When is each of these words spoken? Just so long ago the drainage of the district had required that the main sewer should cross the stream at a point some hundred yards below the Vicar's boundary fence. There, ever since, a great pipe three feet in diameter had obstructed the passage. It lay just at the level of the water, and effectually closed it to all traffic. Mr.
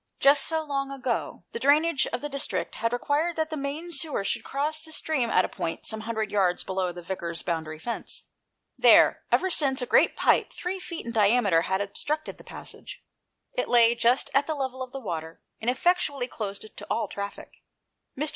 Just 0.19 0.47
so 0.47 0.63
long 0.65 0.89
ago 0.91 1.43
the 1.51 1.59
drainage 1.59 2.07
of 2.07 2.21
the 2.21 2.27
district 2.27 2.73
had 2.73 2.91
required 2.91 3.35
that 3.35 3.51
the 3.51 3.55
main 3.55 3.91
sewer 3.91 4.23
should 4.23 4.43
cross 4.43 4.81
the 4.81 4.91
stream 4.91 5.29
at 5.29 5.45
a 5.45 5.47
point 5.47 5.85
some 5.85 5.99
hundred 5.99 6.31
yards 6.31 6.63
below 6.63 6.91
the 6.91 7.03
Vicar's 7.03 7.43
boundary 7.43 7.77
fence. 7.77 8.23
There, 8.79 9.21
ever 9.31 9.51
since, 9.51 9.79
a 9.79 9.85
great 9.85 10.15
pipe 10.15 10.51
three 10.51 10.79
feet 10.79 11.05
in 11.05 11.11
diameter 11.11 11.61
had 11.61 11.81
obstructed 11.81 12.39
the 12.39 12.43
passage. 12.43 13.05
It 13.53 13.69
lay 13.69 13.93
just 13.93 14.31
at 14.33 14.47
the 14.47 14.55
level 14.55 14.81
of 14.81 14.91
the 14.91 14.99
water, 14.99 15.39
and 15.61 15.69
effectually 15.69 16.27
closed 16.27 16.63
it 16.63 16.75
to 16.77 16.87
all 16.89 17.07
traffic. 17.07 17.61
Mr. 18.17 18.29